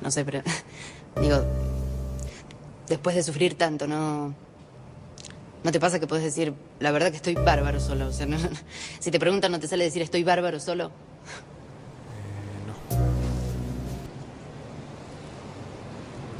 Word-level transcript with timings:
no 0.00 0.10
sé, 0.10 0.24
pero 0.24 0.42
digo, 1.20 1.42
después 2.88 3.16
de 3.16 3.22
sufrir 3.22 3.56
tanto, 3.56 3.86
¿no? 3.86 4.34
¿No 5.62 5.72
te 5.72 5.80
pasa 5.80 5.98
que 5.98 6.06
puedes 6.06 6.24
decir, 6.24 6.52
la 6.78 6.90
verdad 6.92 7.10
que 7.10 7.16
estoy 7.16 7.34
bárbaro 7.34 7.80
solo? 7.80 8.08
O 8.08 8.12
sea, 8.12 8.26
no- 8.26 8.36
si 9.00 9.10
te 9.10 9.18
preguntan, 9.18 9.50
¿no 9.52 9.58
te 9.60 9.66
sale 9.68 9.84
decir 9.84 10.02
estoy 10.02 10.22
bárbaro 10.24 10.60
solo? 10.60 10.90
no. 12.66 12.74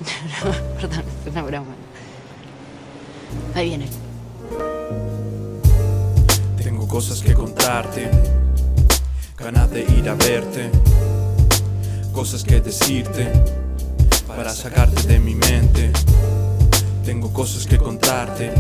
Perdón, 0.80 1.04
es 1.24 1.32
una 1.32 1.42
broma. 1.42 1.74
Ahí 3.54 3.68
viene. 3.68 3.88
Tengo 6.62 6.86
cosas 6.88 7.20
que 7.22 7.32
contarte, 7.34 8.10
ganas 9.38 9.70
de 9.70 9.82
ir 9.82 10.08
a 10.08 10.14
verte, 10.14 10.70
cosas 12.14 12.44
que 12.44 12.60
decirte 12.60 13.28
para 14.28 14.54
sacarte 14.54 15.02
de 15.02 15.18
mi 15.18 15.34
mente. 15.34 15.90
Tengo 17.04 17.32
cosas 17.32 17.66
que 17.66 17.76
contarte, 17.76 18.52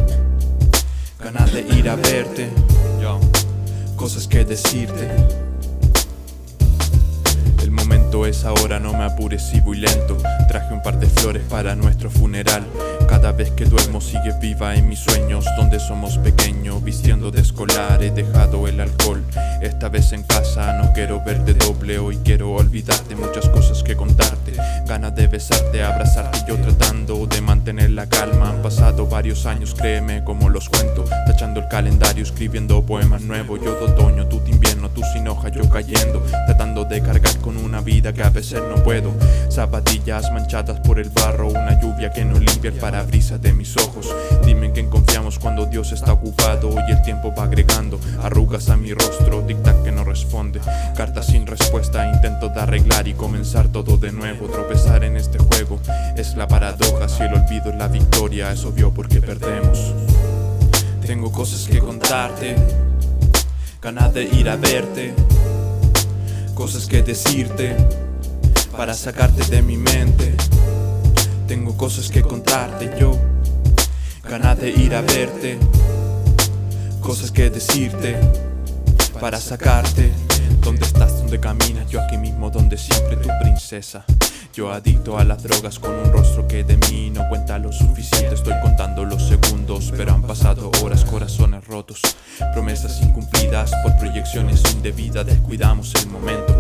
ganas 1.20 1.52
de 1.52 1.60
ir 1.60 1.88
a 1.88 1.94
verte, 1.94 2.50
cosas 3.96 4.26
que 4.26 4.44
decirte. 4.44 5.08
El 7.62 7.70
momento 7.70 8.26
es 8.26 8.44
ahora, 8.44 8.80
no 8.80 8.92
me 8.92 9.04
apures 9.04 9.42
si 9.42 9.60
voy 9.60 9.78
lento. 9.78 10.16
Traje 10.48 10.74
un 10.74 10.82
par 10.82 10.98
de 10.98 11.06
flores 11.06 11.44
para 11.48 11.76
nuestro 11.76 12.10
funeral. 12.10 12.66
Cada 13.08 13.32
vez 13.32 13.50
que 13.52 13.64
duermo 13.64 14.00
sigue 14.00 14.32
viva 14.40 14.74
en 14.74 14.88
mis 14.88 14.98
sueños, 14.98 15.44
donde 15.56 15.78
somos 15.78 16.18
pequeños, 16.18 16.82
vistiendo 16.82 17.30
de 17.30 17.40
escolar. 17.40 18.02
He 18.02 18.10
dejado 18.10 18.66
el 18.68 18.80
alcohol, 18.80 19.22
esta 19.62 19.88
vez 19.88 20.12
en 20.12 20.22
casa. 20.24 20.74
No 20.74 20.92
quiero 20.92 21.22
verte 21.24 21.54
doble, 21.54 21.98
hoy 21.98 22.18
quiero 22.24 22.52
olvidarte 22.52 23.14
muchas 23.16 23.43
de 25.14 25.26
besarte, 25.28 25.82
abrazarte, 25.82 26.40
yo 26.46 26.56
tratando 26.56 27.26
de 27.26 27.40
mantener 27.40 27.90
la 27.90 28.06
calma. 28.06 28.50
Han 28.50 28.62
pasado 28.62 29.06
varios 29.06 29.46
años, 29.46 29.74
créeme 29.74 30.24
como 30.24 30.48
los 30.48 30.68
cuento. 30.68 31.04
Tachando 31.26 31.60
el 31.60 31.68
calendario, 31.68 32.22
escribiendo 32.22 32.82
poemas 32.82 33.22
nuevos. 33.22 33.60
Yo 33.62 33.74
de 33.74 33.92
otoño, 33.92 34.26
tú 34.26 34.40
de 34.42 34.50
invierno, 34.50 34.90
tú 34.90 35.02
sin 35.12 35.28
hoja, 35.28 35.48
yo 35.48 35.68
cayendo. 35.68 36.20
Tratando 36.46 36.84
de 36.84 37.00
cargar 37.00 37.38
con 37.38 37.56
una 37.56 37.80
vida 37.80 38.12
que 38.12 38.22
a 38.22 38.30
veces 38.30 38.60
no 38.68 38.82
puedo. 38.82 39.12
Zapatillas 39.50 40.30
manchadas 40.32 40.80
por 40.80 40.98
el 40.98 41.10
barro, 41.10 41.48
una 41.48 41.80
lluvia 41.80 42.10
que 42.10 42.24
no 42.24 42.38
limpia 42.38 42.70
el 42.70 42.76
parabrisas 42.76 43.40
de 43.40 43.52
mis 43.52 43.76
ojos. 43.76 44.14
Dime 44.44 44.66
en 44.66 44.72
quién 44.72 44.90
confiamos 44.90 45.38
cuando 45.38 45.66
Dios 45.66 45.92
está 45.92 46.12
ocupado 46.12 46.74
y 46.88 46.92
el 46.92 47.02
tiempo 47.02 47.32
va 47.36 47.44
agregando 47.44 48.00
arrugas 48.22 48.68
a 48.68 48.76
mi 48.76 48.92
rostro, 48.92 49.46
tic-tac 49.46 49.82
que 49.82 49.92
no 49.92 50.04
responde. 50.04 50.60
Cartas 50.96 51.26
sin 51.26 51.46
respuesta, 51.46 52.10
de 52.54 52.60
arreglar 52.60 53.08
y 53.08 53.14
comenzar 53.14 53.68
todo 53.68 53.96
de 53.96 54.12
nuevo. 54.12 54.46
Tropezar 54.46 55.04
en 55.04 55.16
este 55.16 55.38
juego 55.38 55.80
es 56.16 56.36
la 56.36 56.46
paradoja, 56.46 57.08
si 57.08 57.22
el 57.22 57.34
olvido 57.34 57.70
es 57.70 57.76
la 57.76 57.88
victoria, 57.88 58.52
es 58.52 58.64
obvio 58.64 58.92
porque 58.92 59.20
perdemos. 59.20 59.92
Tengo 61.04 61.30
cosas 61.32 61.68
que 61.68 61.80
contarte, 61.80 62.56
ganas 63.82 64.14
de 64.14 64.24
ir 64.24 64.48
a 64.48 64.56
verte, 64.56 65.14
cosas 66.54 66.86
que 66.86 67.02
decirte 67.02 67.76
para 68.76 68.94
sacarte 68.94 69.44
de 69.50 69.60
mi 69.60 69.76
mente. 69.76 70.34
Tengo 71.46 71.76
cosas 71.76 72.08
que 72.08 72.22
contarte 72.22 72.90
yo, 72.98 73.18
ganas 74.28 74.58
de 74.58 74.70
ir 74.70 74.94
a 74.94 75.02
verte, 75.02 75.58
cosas 77.00 77.30
que 77.30 77.50
decirte 77.50 78.16
para 79.20 79.38
sacarte. 79.40 80.23
¿Dónde 81.34 81.48
estás? 81.48 81.58
¿Dónde 81.58 81.64
caminas? 81.64 81.90
Yo 81.90 82.00
aquí 82.00 82.16
mismo, 82.16 82.50
donde 82.50 82.76
siempre 82.76 83.16
tu 83.16 83.28
princesa. 83.40 84.04
Yo 84.52 84.70
adicto 84.70 85.18
a 85.18 85.24
las 85.24 85.42
drogas 85.42 85.78
con 85.78 85.90
un 85.90 86.12
rostro 86.12 86.46
que 86.46 86.62
de 86.62 86.76
mí 86.76 87.10
no 87.10 87.28
cuenta 87.28 87.58
lo 87.58 87.72
suficiente. 87.72 88.34
Estoy 88.34 88.54
contando 88.62 89.04
los 89.04 89.26
segundos, 89.26 89.92
pero 89.96 90.12
han 90.12 90.22
pasado 90.22 90.70
horas, 90.82 91.04
corazones 91.04 91.66
rotos, 91.66 92.00
promesas 92.52 93.00
incumplidas 93.02 93.72
por 93.82 93.96
proyecciones 93.98 94.62
indebidas. 94.72 95.26
Descuidamos 95.26 95.92
el 95.96 96.08
momento. 96.08 96.53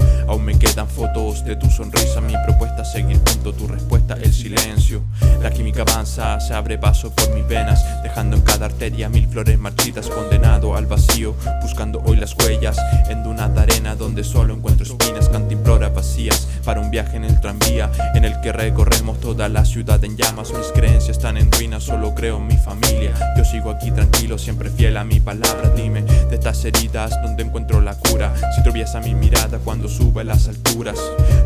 De 1.42 1.56
tu 1.56 1.68
sonrisa. 1.68 2.20
Mi 2.22 2.32
propuesta 2.46 2.82
es 2.82 2.92
seguir 2.92 3.18
junto, 3.18 3.52
tu 3.52 3.66
respuesta 3.66 4.14
el 4.14 4.32
silencio. 4.32 5.02
La 5.42 5.50
química 5.50 5.82
avanza, 5.82 6.40
se 6.40 6.54
abre 6.54 6.78
paso 6.78 7.10
por 7.10 7.34
mis 7.34 7.46
venas, 7.46 7.84
dejando 8.02 8.36
en 8.36 8.42
cada 8.42 8.66
arteria 8.66 9.10
mil 9.10 9.28
flores 9.28 9.58
marchitas. 9.58 10.08
Condenado 10.08 10.74
al 10.74 10.86
vacío, 10.86 11.34
buscando 11.60 12.00
hoy 12.06 12.16
las 12.16 12.34
huellas 12.34 12.78
en 13.10 13.24
de 13.34 13.60
arena 13.60 13.96
donde 13.96 14.22
solo 14.22 14.54
encuentro 14.54 14.86
espinas, 14.86 15.28
cantimploras 15.28 15.92
vacías 15.92 16.46
para 16.64 16.80
un 16.80 16.90
viaje 16.90 17.16
en 17.16 17.24
el 17.24 17.40
tranvía 17.40 17.90
en 18.14 18.24
el 18.24 18.40
que 18.40 18.52
recorremos 18.52 19.20
toda 19.20 19.48
la 19.48 19.64
ciudad 19.64 20.02
en 20.04 20.16
llamas. 20.16 20.52
Mis 20.52 20.68
creencias 20.68 21.16
están 21.16 21.36
en 21.36 21.50
ruinas, 21.50 21.82
solo 21.82 22.14
creo 22.14 22.38
en 22.38 22.46
mi 22.46 22.56
familia. 22.56 23.12
Yo 23.36 23.44
sigo 23.44 23.70
aquí 23.70 23.90
tranquilo, 23.90 24.38
siempre 24.38 24.70
fiel 24.70 24.96
a 24.96 25.04
mi 25.04 25.20
palabra. 25.20 25.70
Dime 25.70 26.02
de 26.02 26.34
estas 26.34 26.64
heridas 26.64 27.10
donde 27.22 27.42
encuentro 27.42 27.80
la 27.80 27.96
cura. 27.96 28.32
Si 28.54 28.62
tropieza 28.62 29.00
mi 29.00 29.14
mirada 29.14 29.58
cuando 29.58 29.88
sube 29.88 30.24
las 30.24 30.48
alturas. 30.48 30.98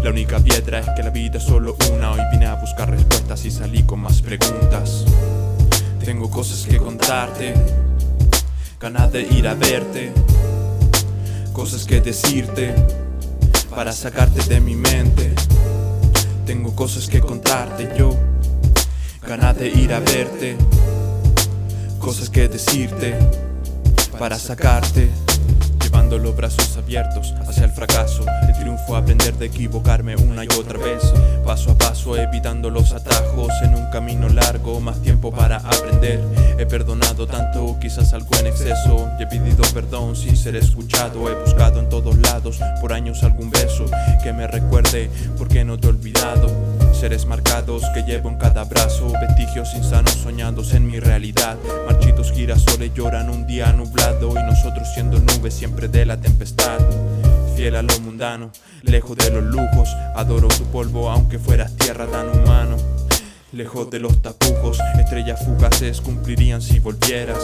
La 0.03 0.11
única 0.11 0.39
piedra 0.39 0.79
es 0.79 0.89
que 0.97 1.03
la 1.03 1.11
vida 1.11 1.39
es 1.39 1.45
solo 1.45 1.77
una. 1.93 2.13
Hoy 2.13 2.21
vine 2.33 2.47
a 2.47 2.55
buscar 2.55 2.91
respuestas 2.91 3.45
y 3.45 3.51
salí 3.51 3.83
con 3.83 4.01
más 4.01 4.23
preguntas. 4.23 5.05
Tengo 6.05 6.31
cosas 6.31 6.67
que 6.67 6.79
contarte, 6.79 7.55
ganas 8.81 9.13
de 9.13 9.23
ir 9.23 9.47
a 9.47 9.55
verte, 9.55 10.13
cosas 11.53 11.85
que 11.85 12.01
decirte 12.01 12.75
para 13.75 13.93
sacarte 13.93 14.43
de 14.49 14.61
mi 14.61 14.75
mente. 14.75 15.35
Tengo 16.47 16.75
cosas 16.75 17.09
que 17.09 17.21
contarte 17.21 17.93
yo, 17.99 18.17
ganas 19.27 19.59
de 19.59 19.69
ir 19.69 19.93
a 19.93 20.01
verte, 20.01 20.57
cosas 21.99 22.31
que 22.31 22.49
decirte 22.49 23.19
para 24.19 24.39
sacarte. 24.39 25.11
Llevando 25.83 26.19
los 26.19 26.37
brazos 26.37 26.77
abiertos 26.77 27.35
hacia 27.47 27.65
el 27.65 27.71
fracaso, 27.71 28.25
triunfo 28.69 28.97
aprender 28.97 29.33
de 29.35 29.47
equivocarme 29.47 30.15
una 30.17 30.45
y 30.45 30.49
otra 30.49 30.79
vez, 30.79 31.03
paso 31.43 31.71
a 31.71 31.79
paso 31.79 32.19
evitando 32.19 32.69
los 32.69 32.93
atajos 32.93 33.49
en 33.63 33.75
un 33.75 33.89
camino 33.91 34.29
largo, 34.29 34.79
más 34.79 35.01
tiempo 35.01 35.31
para 35.31 35.57
aprender. 35.57 36.21
He 36.59 36.67
perdonado 36.67 37.27
tanto, 37.27 37.79
quizás 37.81 38.13
algo 38.13 38.37
en 38.39 38.49
exceso, 38.49 39.09
y 39.19 39.23
he 39.23 39.27
pedido 39.27 39.65
perdón 39.73 40.15
sin 40.17 40.37
ser 40.37 40.55
escuchado, 40.55 41.31
he 41.31 41.35
buscado 41.43 41.81
en 41.81 41.89
todos 41.89 42.19
lados 42.19 42.59
por 42.83 42.93
años 42.93 43.23
algún 43.23 43.49
beso 43.49 43.87
que 44.23 44.35
me 44.35 44.47
recuerde 44.47 45.09
porque 45.39 45.65
no 45.65 45.79
te 45.79 45.87
he 45.87 45.91
olvidado. 45.91 46.51
Seres 46.93 47.25
marcados 47.25 47.85
que 47.95 48.03
llevo 48.03 48.29
en 48.29 48.37
cada 48.37 48.65
brazo, 48.65 49.11
vestigios 49.19 49.73
insanos 49.75 50.13
soñados 50.13 50.75
en 50.75 50.87
mi 50.87 51.01
realidad. 51.01 51.57
Marchitos 51.87 52.33
girasoles 52.33 52.93
lloran 52.93 53.31
un 53.31 53.47
día 53.47 53.73
nublado 53.73 54.33
y 54.33 54.43
nosotros 54.43 54.89
siendo 54.93 55.19
nubes 55.21 55.55
siempre 55.55 55.89
de 55.89 56.05
la 56.05 56.21
tempestad. 56.21 56.79
Fiel 57.59 57.75
lo 57.75 58.01
mundano, 58.03 58.53
lejos 58.83 59.17
de 59.17 59.31
los 59.33 59.43
lujos, 59.43 59.89
adoro 60.15 60.47
tu 60.47 60.63
polvo 60.67 61.11
aunque 61.11 61.41
fueras 61.41 61.75
tierra 61.75 62.07
tan 62.07 62.29
humano. 62.29 62.77
Lejos 63.51 63.91
de 63.91 63.99
los 63.99 64.23
tapujos, 64.23 64.79
estrellas 64.97 65.45
fugaces 65.45 66.01
cumplirían 66.01 66.63
si 66.63 66.79
volvieras. 66.79 67.43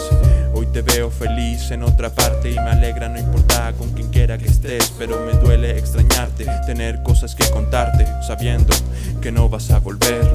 Hoy 0.55 0.67
te 0.67 0.83
veo 0.83 1.11
feliz 1.11 1.69
en 1.73 1.83
otra 1.83 2.15
parte 2.15 2.53
y 2.53 2.55
me 2.55 2.71
alegra, 2.71 3.09
no 3.09 3.19
importa 3.19 3.73
con 3.73 3.91
quien 3.91 4.09
quiera 4.11 4.39
que 4.39 4.47
estés, 4.47 4.93
pero 4.97 5.19
me 5.27 5.33
duele 5.33 5.77
extrañarte, 5.77 6.47
tener 6.65 7.03
cosas 7.03 7.35
que 7.35 7.51
contarte, 7.51 8.07
sabiendo 8.25 8.73
que 9.21 9.33
no 9.33 9.49
vas 9.49 9.73
a 9.73 9.81
volver. 9.81 10.31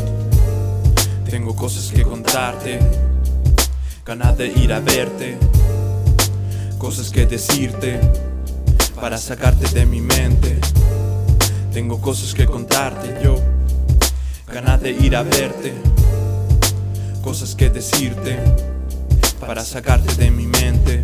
Tengo 1.24 1.56
cosas 1.56 1.90
que 1.94 2.02
contarte, 2.02 2.80
ganas 4.06 4.38
de 4.38 4.48
ir 4.48 4.74
a 4.74 4.82
verte, 4.82 5.38
cosas 6.78 7.12
que 7.12 7.26
decirte 7.26 8.29
para 9.00 9.18
sacarte 9.18 9.68
de 9.74 9.86
mi 9.86 10.02
mente. 10.02 10.60
Tengo 11.74 12.02
cosas 12.02 12.34
que 12.34 12.46
contarte 12.46 13.20
yo 13.24 13.36
ganas 14.52 14.82
de 14.82 14.92
ir 14.92 15.16
a 15.16 15.24
verte, 15.24 15.74
cosas 17.24 17.56
que 17.56 17.70
decirte 17.70 18.40
para 19.40 19.64
sacarte 19.64 20.16
de 20.16 20.32
mi 20.32 20.48
mente. 20.48 21.04